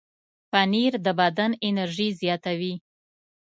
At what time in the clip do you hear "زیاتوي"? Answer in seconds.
2.21-2.73